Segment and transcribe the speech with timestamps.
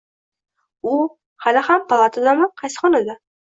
[0.93, 0.93] U
[1.45, 3.21] hali ham palatadami, qaysi xonada